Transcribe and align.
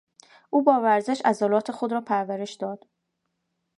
او 0.49 0.63
با 0.63 0.81
ورزش 0.81 1.21
عضلات 1.25 1.71
خود 1.71 1.91
را 1.91 2.01
پرورش 2.01 2.53
داد. 2.53 2.87